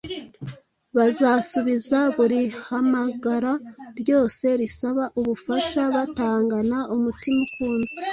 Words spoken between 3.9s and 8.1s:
ryose risaba ubufasha batangana umutima ukunze